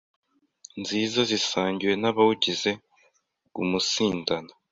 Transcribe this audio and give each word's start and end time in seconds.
nziza 0.81 1.19
zisangiwe 1.29 1.93
n’abawugize: 2.01 2.71
guumunsindana, 3.53 4.51